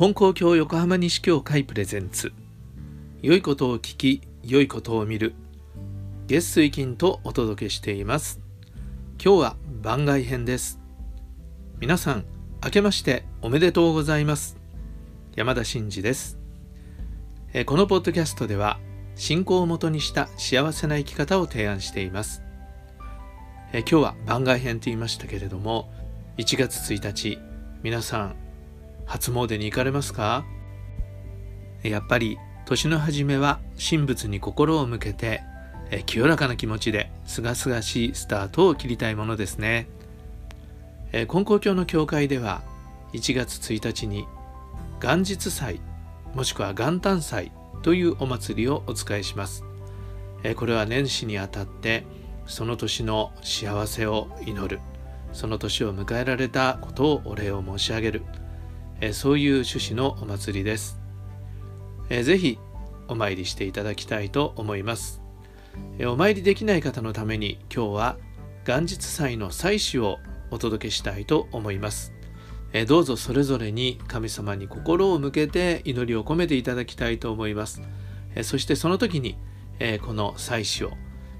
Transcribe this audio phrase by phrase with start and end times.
[0.00, 2.32] 金光教横浜西教会プレゼンツ。
[3.20, 5.34] 良いことを聞き良いことを見る。
[6.26, 8.40] 月水金とお届けしています。
[9.22, 10.80] 今日は番外編です。
[11.80, 12.24] 皆さん
[12.64, 14.56] 明けましておめでとうございます。
[15.36, 16.38] 山田真嗣です。
[17.66, 18.78] このポッドキャストでは
[19.16, 22.42] 信仰をもとにした幸せな生き方を提案しています。
[23.74, 25.92] 今日は番外編と言いましたけれども
[26.38, 27.38] 1月1日
[27.82, 28.49] 皆さん
[29.10, 30.44] 初詣に行かれますか？
[31.82, 35.42] やっぱり年の初めは神仏に心を向けて
[36.06, 39.88] 清らかな気持ちで清々しいスタートを切りたいものですね。
[41.10, 42.62] 金光教の教会では
[43.12, 44.26] 1月1日に
[45.02, 45.80] 元日祭
[46.32, 47.50] もしくは元旦祭
[47.82, 49.64] というお祭りをお伝えします。
[50.54, 52.06] これは年始にあたって
[52.46, 54.80] その年の幸せを祈る
[55.32, 58.22] その年を迎えられたことをお礼を申し上げる。
[59.00, 61.00] えそういう趣旨のお祭りです。
[62.10, 62.58] えぜひ
[63.08, 65.22] お参りしていただきたいと思います。
[65.98, 68.16] えお参りできない方のために今日は
[68.66, 70.18] 元日祭の祭祀を
[70.50, 72.12] お届けしたいと思います。
[72.72, 77.80] えどうぞそれぞれに神様に心を向けて祈りを込めていただきたいと思います。
[78.34, 79.36] えそしてその時に、
[79.78, 80.92] えこの祭祀を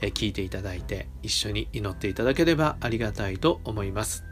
[0.00, 4.24] 聞いていただいて一緒に祈っていただければありがたいと思います。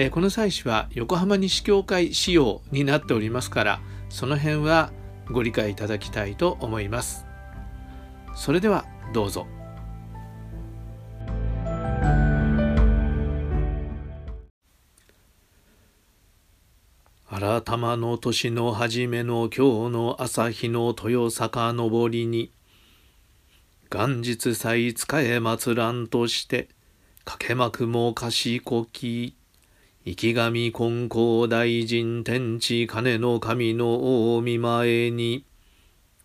[0.00, 4.92] えこの祭祀は横浜西教会仕様になっておりますからその辺は
[5.28, 7.26] ご理解いただきたいと思います。
[8.36, 9.48] それではどうぞ。
[17.28, 22.52] 改まの年の初めの今日の朝日の豊坂昇りに
[23.90, 26.68] 元日祭使え祭らんとして
[27.24, 29.37] かけまくも賢き
[30.16, 35.44] 生神金光大臣天地金の神の大見前に。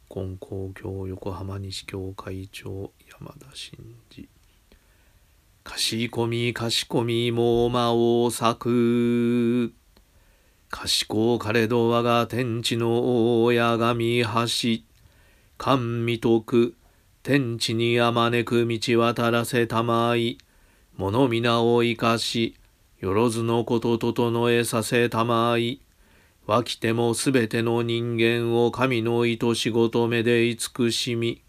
[0.09, 3.77] 金光教横浜西教会長山田真
[4.09, 4.29] 嗣
[5.63, 9.73] かしこみかしこみもう魔を咲く。
[10.69, 14.29] 賢かれど我が天地の大親神橋
[15.57, 16.75] 神未徳
[17.21, 20.37] 天地にあまねく道渡らせたまい。
[20.95, 22.55] 物皆を生かし
[23.03, 25.81] よろずのこと整えさせたまい。
[26.45, 31.41] わきてもすべての人間を神の愛しごとめで慈しみ、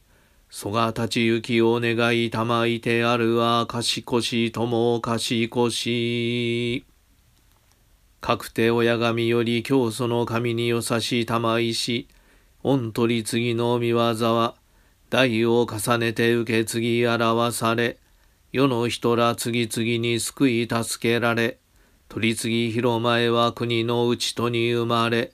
[0.50, 6.84] そが立ち行きを願いたまいてあるは賢しとも賢し。
[8.20, 12.08] かくて親神より教祖の神によさしたまいし、
[12.64, 14.56] 御取り次の見業は、
[15.08, 17.98] 代を重ねて受け継ぎ表され、
[18.54, 21.58] 世の人ら次々に救い助けられ、
[22.08, 25.32] 取り次ぎ広前は国の内とに生まれ、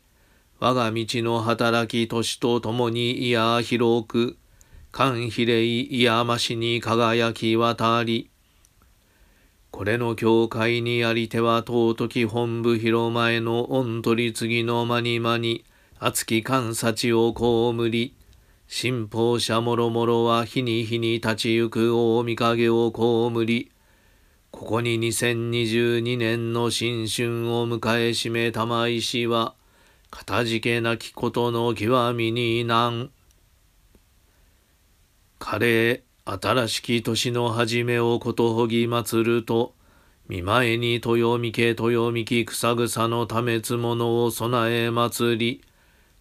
[0.59, 4.39] 我が道の働き年とともにいや広く、
[4.91, 8.31] 官比例いやましに輝き渡り、
[9.71, 15.67] これの教会にありては尊き本部広前の御取り次ぎの間に間に、
[15.99, 18.15] 熱き観察を被り、
[18.73, 23.73] 信奉者もろもろは日に日に立ち行く大見影を被り、
[24.53, 29.57] ここに2022年の新春を迎えしめたまいしは、
[30.09, 33.11] かたじけなきことの極みに難。
[35.41, 39.75] カレー、新しき年の初めをことほぎ祭ると、
[40.29, 45.65] 見前に豊見家豊見木草草のためつものを備え祭り、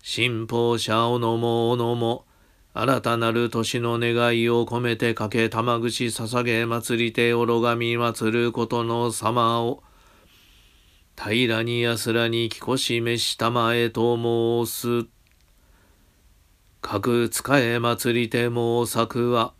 [0.01, 2.25] 信奉者おのもおのも、
[2.73, 9.83] 新たなる年の願いを込めてかけ玉串捧げ祭りておろがみ祭ることの様を
[11.21, 14.15] 平らに安らにきこしめしたまえと
[14.65, 15.07] 申す。
[16.79, 19.53] 各使え祭りて申作は、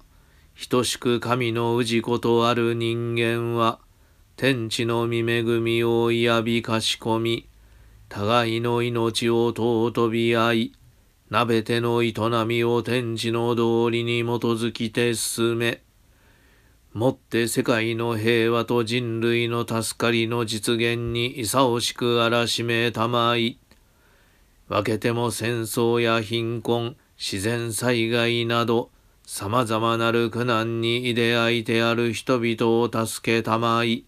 [0.70, 3.80] 等しく神の氏子とある人間は、
[4.38, 7.50] 天地の見恵みをいやびかしこみ、
[8.08, 10.72] 互いの命を尊び合い、
[11.30, 12.14] なべての営
[12.48, 15.82] みを天地の道理に基づきて進め、
[16.92, 23.60] もって世界の平和と人類の助かりの実現にいさおしくあらしめたまい、
[24.68, 28.90] 分けても戦争や貧困、自然災害など、
[29.24, 34.06] 様々なる苦難にいであいてある人々を助けたまい、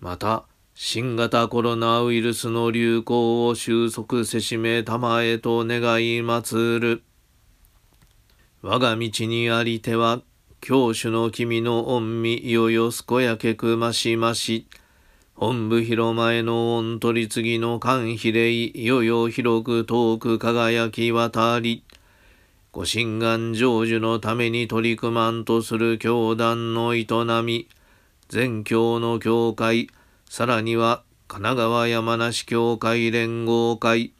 [0.00, 0.44] また、
[0.84, 7.02] 新型コロナウイルスの流行を収束せしめたまえと願い祭る。
[8.62, 10.22] 我が道にありては、
[10.60, 14.66] 教主の君の恩味いよよ健やけくましまし、
[15.36, 21.84] 本部広前の御取り次ぎの官比例、いよよ広く遠く輝き渡り、
[22.72, 27.06] ご神願成就のために取り組まんとする教団の営
[27.44, 27.68] み、
[28.28, 29.88] 全教の教会、
[30.32, 34.14] さらには神奈川山梨教会連合会、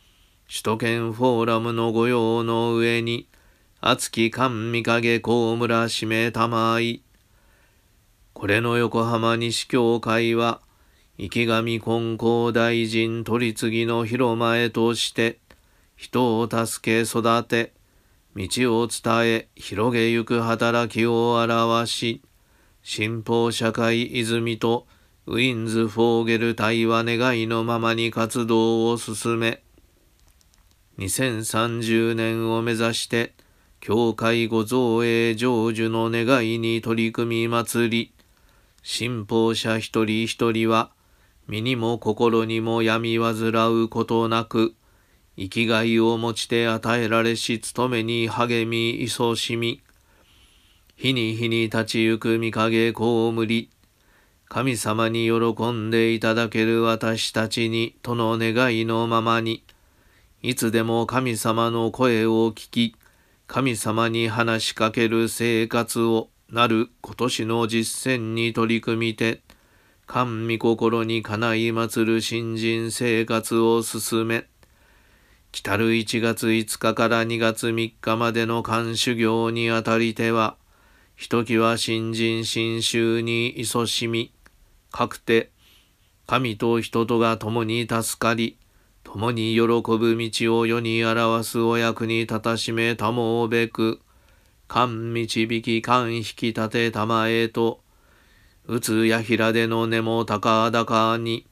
[0.46, 3.30] 首都圏フォーラムの御用の上に、
[3.80, 7.02] 熱き神見影高村指名玉井。
[8.34, 10.60] これの横浜西教会は、
[11.16, 15.38] 池上金光大臣取り次ぎの広間へとして、
[15.96, 17.72] 人を助け育て、
[18.36, 18.46] 道
[18.82, 22.20] を伝え、広げゆく働きを表し、
[22.82, 24.86] 新法社会泉と
[25.24, 29.62] ウィンズ・フォーゲル隊は願いのままに活動を進め、
[30.98, 33.32] 2030年を目指して、
[33.78, 38.12] 教会ご造営成就の願いに取り組み祭り、
[38.82, 40.90] 信奉者一人一人は、
[41.46, 44.74] 身にも心にも病患うことなく、
[45.36, 49.84] 生きがいを持ちて与えられし務めに励み、勤しみ、
[50.96, 52.92] 日に日に立ちゆく見影
[53.32, 53.70] むり、
[54.54, 59.64] 神様に喜んでいただける私たちに、との願いのままに、
[60.42, 62.94] いつでも神様の声を聞き、
[63.46, 69.40] 神様に話しかける生活をなる今年の実践に取り組みて、
[70.04, 74.44] 神御心にかない祭る新人生活を進め、
[75.50, 80.58] 来たる1月5日から2月3日までの監修行にあたりては、
[81.16, 84.30] ひときわ新人新宗に勤しみ、
[84.92, 85.50] かくて、
[86.26, 88.56] 神と人とが共に助かり、
[89.02, 94.00] 共に喜ぶ道を世に表すお役に立たしめたもうべく、
[94.68, 97.80] 勘導き勘引き立てたまえと、
[98.66, 101.46] うつやひらでの根も高々に、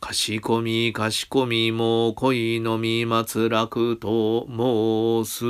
[0.00, 5.44] かしこみかしこみも恋のみ松楽と申す。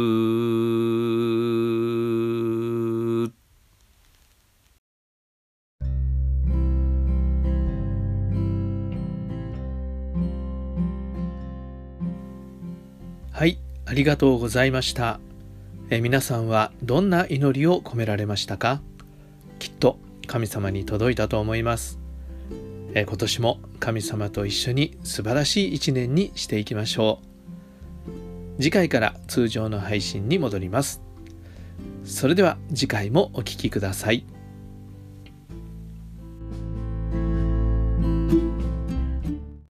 [13.39, 13.57] はい、
[13.87, 15.21] ありがとうございました。
[15.91, 18.81] え皆さんはどんな祈りを込められましたか？
[19.61, 19.97] きっと
[20.27, 22.01] 神様に届いたと思います。
[22.95, 27.21] え今年も神様と一緒に素晴らしい一年にしていきましょ
[28.59, 31.01] う次回から通常の配信に戻ります
[32.03, 34.25] それでは次回もお聴きください